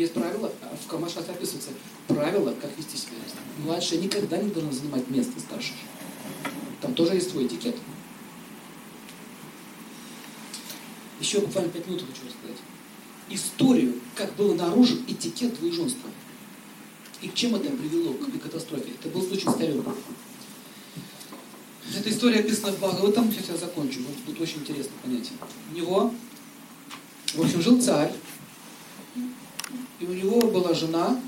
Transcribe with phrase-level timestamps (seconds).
[0.00, 1.72] Есть правила, а в Камашах описывается
[2.08, 3.16] правила, как вести себя.
[3.58, 5.74] Младшая никогда не должна занимать место старших.
[6.80, 7.76] Там тоже есть свой этикет.
[11.20, 12.56] Еще буквально пять минут хочу рассказать.
[13.28, 16.08] Историю, как было наружен этикет двоеженства.
[17.20, 18.92] И к чем это привело, к катастрофе.
[18.98, 19.54] Это был случай с.
[21.98, 25.36] Эта история описана в Бхагаватам, сейчас я закончу, вот тут очень интересно понятие.
[25.70, 26.14] У него,
[27.34, 28.14] в общем, жил царь,
[30.00, 31.20] и у него была жена,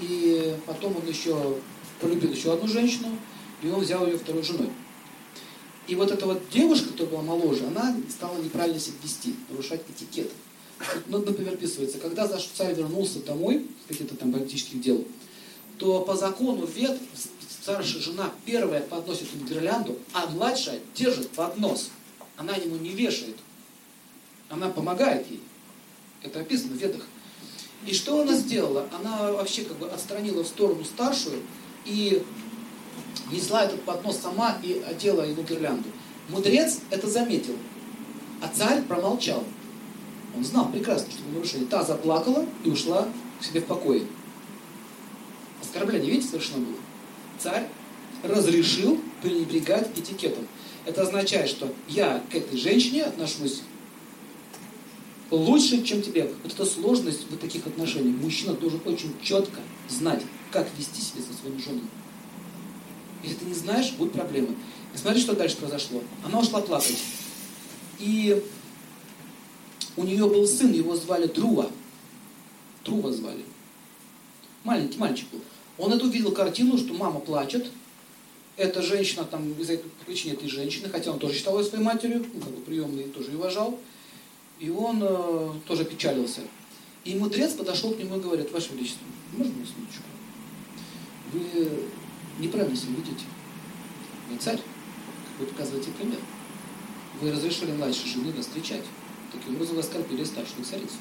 [0.00, 1.56] и потом он еще
[2.00, 3.16] полюбил еще одну женщину,
[3.62, 4.68] и он взял ее второй женой.
[5.86, 10.30] И вот эта вот девушка, которая была моложе, она стала неправильно себя вести, нарушать этикет.
[11.06, 15.06] Ну, например, описывается, когда царь вернулся домой с каких-то там политических дел,
[15.78, 16.98] то по закону вет
[17.48, 21.90] старшая жена первая подносит ему гирлянду, а младшая держит поднос.
[22.36, 23.36] Она ему не вешает.
[24.48, 25.40] Она помогает ей.
[26.22, 27.02] Это описано в ведах.
[27.86, 28.88] И что она сделала?
[28.98, 31.40] Она вообще как бы отстранила в сторону старшую
[31.84, 32.22] и
[33.30, 35.88] несла этот поднос сама и одела ему гирлянду.
[36.28, 37.56] Мудрец это заметил,
[38.40, 39.44] а царь промолчал.
[40.36, 41.66] Он знал прекрасно, что это нарушение.
[41.66, 43.06] Та заплакала и ушла
[43.40, 44.06] к себе в покое.
[45.62, 46.76] Оскорбление, видите, совершено было.
[47.38, 47.68] Царь
[48.22, 50.46] разрешил пренебрегать этикетом.
[50.86, 53.62] Это означает, что я к этой женщине отношусь
[55.34, 56.30] лучше, чем тебе.
[56.42, 58.16] Вот эта сложность в таких отношениях.
[58.20, 61.84] Мужчина должен очень четко знать, как вести себя со своим женой.
[63.22, 64.54] Если ты не знаешь, будут проблемы.
[64.94, 66.02] И смотри, что дальше произошло.
[66.24, 66.98] Она ушла плакать.
[67.98, 68.42] И
[69.96, 71.70] у нее был сын, его звали Друва.
[72.84, 73.44] Друва звали.
[74.62, 75.40] Маленький мальчик был.
[75.78, 77.70] Он эту видел картину, что мама плачет.
[78.56, 82.40] Эта женщина, там, из-за причины этой женщины, хотя он тоже считал ее своей матерью, ну,
[82.40, 83.78] как бы приемный, тоже ее уважал.
[84.58, 86.40] И он э, тоже печалился.
[87.04, 90.04] И мудрец подошел к нему и говорит, Ваше Величество, можно мне минуточку?
[91.32, 91.88] Вы
[92.38, 93.24] неправильно себя ведете.
[94.30, 94.60] Вы царь,
[95.38, 96.18] вы показываете пример.
[97.20, 98.84] Вы разрешили младшей жены вас встречать.
[99.32, 100.96] Таким образом вы оскорбили старшую царицу.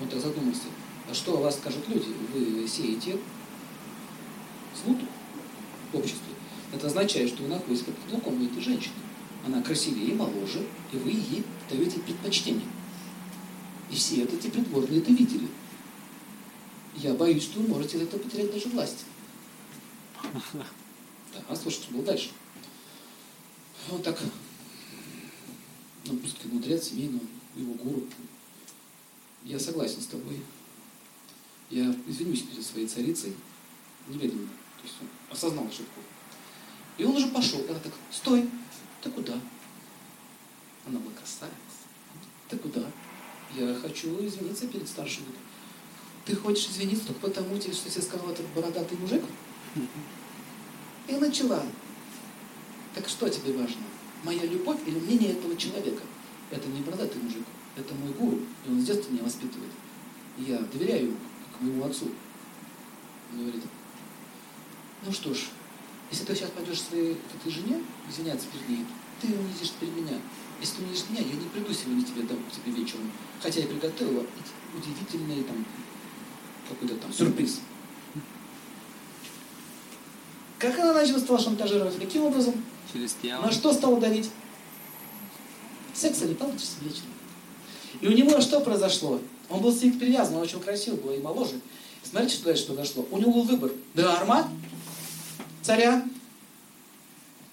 [0.00, 0.64] Он так задумался.
[1.10, 2.08] А что о вас скажут люди?
[2.34, 3.18] Вы сеете
[4.74, 5.06] смуту
[5.92, 6.34] в обществе.
[6.72, 8.94] Это означает, что вы находитесь под каблуком этой женщины.
[9.46, 12.66] Она красивее и моложе, и вы ей даете предпочтение.
[13.88, 15.46] И все это эти придворные это видели.
[16.96, 19.04] Я боюсь, что вы можете это потерять даже власть.
[21.48, 22.30] Да, слушай, что было дальше?
[23.88, 24.18] Вот так,
[26.06, 27.22] ну, пускай мудрец семейного,
[27.54, 28.04] его гуру.
[29.44, 30.40] Я согласен с тобой.
[31.68, 33.34] Я извинюсь перед своей царицей,
[34.08, 34.48] немедленно.
[34.78, 36.00] То есть он осознал ошибку.
[36.96, 37.60] И он уже пошел.
[37.68, 38.48] Она так, стой,
[39.06, 39.34] ты куда?
[40.84, 41.56] Она была красавица.
[42.48, 42.82] Ты куда?
[43.54, 45.24] Я хочу извиниться перед старшим.
[46.24, 49.22] Ты хочешь извиниться только потому, что я сказал этот бородатый мужик?
[51.06, 51.62] И начала.
[52.94, 53.82] Так что тебе важно?
[54.24, 56.02] Моя любовь или мнение этого человека?
[56.50, 57.44] Это не бородатый мужик,
[57.76, 59.70] это мой гуру, и он с детства меня воспитывает.
[60.38, 61.16] Я доверяю ему
[61.56, 62.10] к моему отцу.
[63.32, 63.62] Он говорит,
[65.04, 65.48] ну что ж,
[66.10, 68.86] если ты сейчас пойдешь своей этой жене извиняться перед ней,
[69.20, 70.18] ты унизишь перед меня.
[70.60, 73.10] Если ты унизишь меня, я не приду сегодня тебе, дам тебе вечером.
[73.40, 74.24] Хотя я приготовила
[74.74, 75.64] удивительный там
[76.68, 77.60] какой-то там сюрприз.
[80.58, 81.98] Как она начала стала шантажировать?
[81.98, 82.54] Каким образом?
[82.92, 83.42] Через тело.
[83.42, 84.30] На что стала давить?
[85.92, 87.10] Секса не получится вечером.
[88.00, 89.20] И у него что произошло?
[89.48, 91.60] Он был сильно привязан, он очень красивый был и моложе.
[92.02, 93.06] Смотрите, что дальше произошло.
[93.10, 93.72] У него был выбор.
[93.94, 94.48] Дарма,
[95.66, 96.04] царя,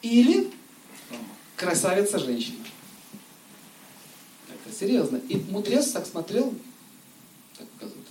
[0.03, 0.51] или
[1.55, 2.63] красавица женщина.
[4.49, 5.17] Это серьезно.
[5.17, 6.53] И мудрец так смотрел,
[7.57, 8.07] так показывают.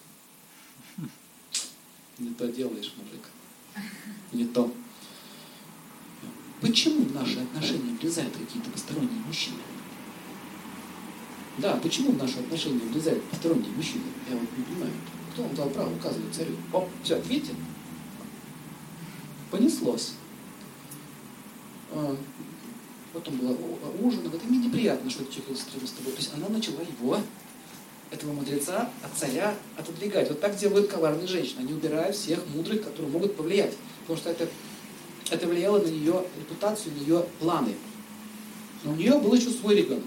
[2.18, 3.84] Не то делаешь, мужик.
[4.32, 4.72] Не то.
[6.60, 9.58] Почему в наши отношения влезают какие-то посторонние мужчины?
[11.58, 14.04] Да, почему в наши отношения влезают посторонние мужчины?
[14.28, 14.92] Я вот не понимаю.
[15.32, 16.56] Кто вам дал право указывать царю?
[16.72, 17.54] О, все, видите?
[19.82, 20.12] Понеслось.
[21.92, 22.16] А,
[23.12, 23.56] потом было
[24.00, 26.12] ужин, вот мне неприятно, что человек встретил с тобой.
[26.12, 27.18] То есть она начала его,
[28.10, 30.28] этого мудреца, от царя отодвигать.
[30.28, 31.60] Вот так делают коварные женщины.
[31.60, 33.74] Они убирают всех мудрых, которые могут повлиять.
[34.02, 34.48] Потому что это,
[35.30, 37.74] это влияло на ее репутацию, на ее планы.
[38.84, 40.04] Но у нее был еще свой ребенок.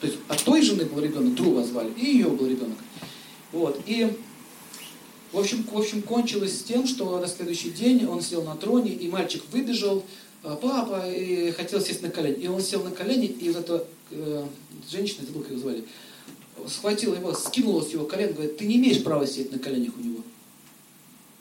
[0.00, 2.78] То есть от той жены был ребенок, Друга звали, и ее был ребенок.
[3.52, 3.78] Вот.
[3.86, 4.10] И,
[5.32, 8.92] в общем, в общем, кончилось с тем, что на следующий день он сел на троне,
[8.92, 10.04] и мальчик выбежал,
[10.42, 12.44] «А, папа, и хотел сесть на колени.
[12.44, 14.44] И он сел на колени, и вот эта э,
[14.90, 15.84] женщина, забыл, как ее звали,
[16.66, 20.00] схватила его, скинула с его колен, говорит, ты не имеешь права сидеть на коленях у
[20.00, 20.22] него.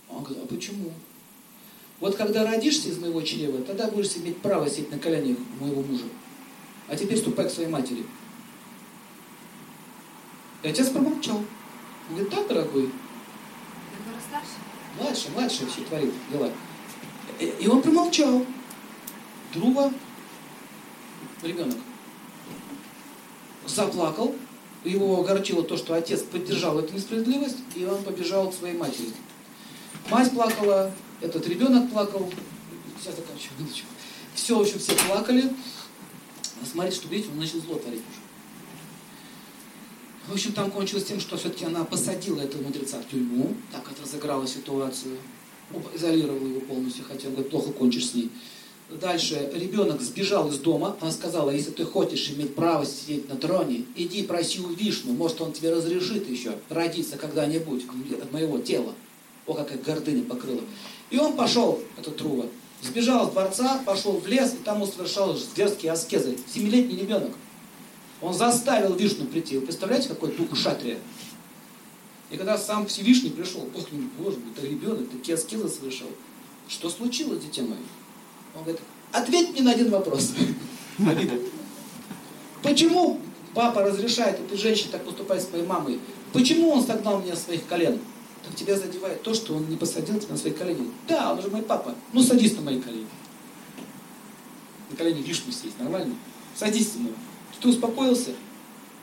[0.10, 0.92] Он говорит, а почему?
[2.00, 5.82] Вот когда родишься из моего чрева, тогда будешь иметь право сидеть на коленях у моего
[5.82, 6.06] мужа.
[6.88, 8.04] А теперь ступай к своей матери.
[10.64, 11.38] И отец промолчал.
[11.38, 12.90] Он говорит, да, дорогой.
[14.98, 16.52] Младше, младше все творит дела.
[17.40, 18.46] И он промолчал.
[19.54, 19.92] Друга,
[21.42, 21.78] ребенок,
[23.66, 24.36] заплакал.
[24.84, 29.10] Его огорчило то, что отец поддержал эту несправедливость, и он побежал к своей матери.
[30.10, 30.92] Мать плакала,
[31.22, 32.32] этот ребенок плакал.
[33.00, 33.88] Сейчас заканчиваю, минуточку.
[34.36, 35.52] Все, в общем, все плакали.
[36.72, 38.29] Смотрите, что видите, он начал зло творить уже.
[40.28, 44.00] В общем, там кончилось тем, что все-таки она посадила этого мудреца в тюрьму, так как
[44.02, 45.18] разыграла ситуацию,
[45.96, 48.30] изолировала его полностью, хотя бы плохо кончишь с ней.
[48.90, 53.86] Дальше ребенок сбежал из дома, она сказала, если ты хочешь иметь право сидеть на троне,
[53.96, 57.84] иди проси у Вишну, может он тебе разрешит еще родиться когда-нибудь
[58.20, 58.96] от моего тела.
[59.46, 60.62] О, какая гордыня покрыла.
[61.12, 62.48] И он пошел, этот Трува,
[62.82, 66.38] сбежал из дворца, пошел в лес, и там он совершал дерзкие аскезы.
[66.52, 67.32] Семилетний ребенок.
[68.22, 69.58] Он заставил Вишну прийти.
[69.58, 70.98] Вы представляете, какой дух шатрия?
[72.30, 76.10] И когда сам Всевышний пришел, Бог к нему, боже мой, это ребенок, такие аскезы совершал.
[76.68, 77.78] Что случилось, дитя мое?
[78.56, 78.82] Он говорит,
[79.12, 80.34] ответь мне на один вопрос.
[82.62, 83.20] Почему
[83.56, 86.00] папа разрешает этой женщине так поступать с моей мамой?
[86.34, 88.00] Почему он согнал меня с своих колен?
[88.46, 90.92] Так тебя задевает то, что он не посадил тебя на свои колени.
[91.08, 91.96] Да, он же мой папа.
[92.14, 93.08] Ну садись на мои колени.
[94.92, 96.16] На колени вишню сесть, нормально?
[96.56, 97.10] Садись на
[97.62, 98.32] Ты успокоился?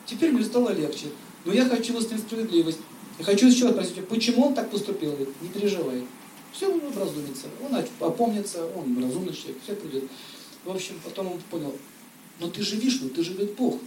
[0.06, 1.06] Теперь мне стало легче.
[1.44, 2.78] Но я хочу восстановить справедливость.
[3.19, 5.16] Я хочу еще раз спросить, почему он так поступил?
[5.40, 6.04] Не переживай.
[6.52, 10.04] Все он образумится, он опомнится, он разумный человек, все придет.
[10.64, 11.75] В общем, потом он понял,
[12.40, 13.78] но ты же Вишну, ты же ведь Бог.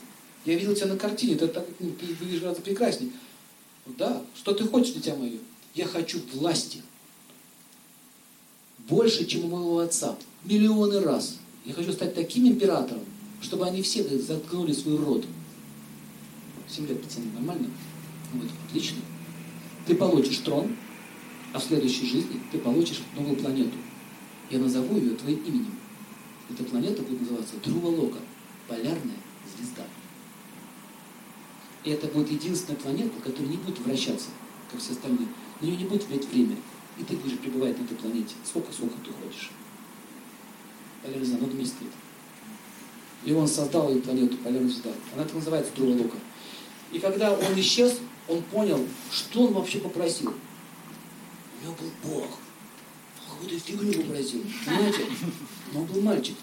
[0.45, 3.11] Я видел тебя на картине, ты, так, ну, выглядишь гораздо прекрасней.
[3.97, 5.39] Да, что ты хочешь, дитя мое?
[5.73, 6.83] Я хочу власти.
[8.87, 10.15] Больше, чем у моего отца.
[10.43, 11.37] Миллионы раз.
[11.65, 13.03] Я хочу стать таким императором,
[13.41, 15.25] чтобы они все заткнули свой рот.
[16.67, 17.69] Семь лет, пацаны, нормально?
[18.33, 18.99] Вот, отлично.
[19.85, 20.75] Ты получишь трон,
[21.53, 23.77] а в следующей жизни ты получишь новую планету.
[24.49, 25.75] Я назову ее твоим именем.
[26.49, 28.19] Эта планета будет называться Трувалока,
[28.67, 29.17] полярная
[29.55, 29.83] звезда.
[31.83, 34.29] И это будет единственная планета, которая не будет вращаться,
[34.71, 35.27] как все остальные.
[35.61, 36.57] На нее не будет влиять время.
[36.97, 39.51] И ты будешь пребывать на этой планете сколько, сколько ты хочешь.
[41.01, 41.85] Полярная звезда, над месте
[43.25, 44.91] И он создал эту планету, полярную звезда.
[45.13, 46.17] Она так называется Трувалока.
[46.91, 48.79] И когда он исчез, он понял,
[49.11, 50.33] что он вообще попросил.
[51.59, 52.29] У него был Бог.
[53.29, 54.43] Какую-то фигню попросил.
[54.65, 55.05] Понимаете?
[55.73, 56.35] Но он был мальчик.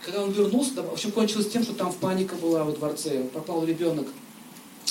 [0.00, 4.08] Когда он вернулся, в общем, кончилось тем, что там паника была во дворце, пропал ребенок.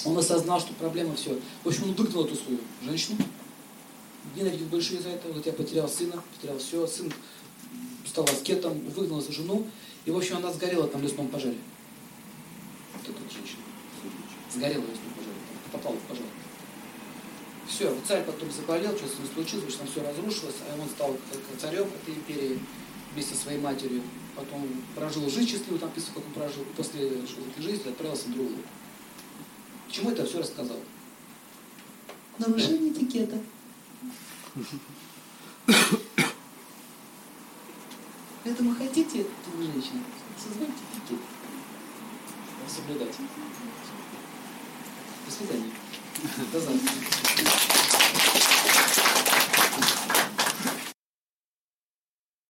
[0.05, 1.37] Он осознал, что проблема все.
[1.63, 3.17] В общем, он выгнал эту свою женщину.
[4.35, 5.33] Ненавидел больше из-за этого.
[5.33, 6.87] Вот я потерял сына, потерял все.
[6.87, 7.11] Сын
[8.11, 9.65] стал аскетом, выгнал за жену.
[10.05, 11.57] И, в общем, она сгорела там в лесном пожаре.
[12.93, 13.61] Вот эта женщина.
[14.53, 15.35] Сгорела в лесном пожаре.
[15.71, 16.25] Попала в пожар.
[17.67, 20.89] Все, царь потом заболел, что с ним случилось, потому что там все разрушилось, а он
[20.89, 21.17] стал
[21.57, 22.59] царем этой империи
[23.13, 24.01] вместе со своей матерью.
[24.35, 26.65] Потом прожил жизнь счастливую, там писал, как он прожил.
[26.75, 28.63] После этой жизни отправился в другую.
[29.87, 30.77] К чему это все рассказал?
[32.39, 33.39] Нарушение этикета.
[38.51, 40.01] Поэтому хотите, вы женщина,
[40.37, 41.19] создайте этикет.
[42.67, 43.15] Соблюдать.
[45.25, 45.71] До свидания.
[46.51, 46.91] До завтра.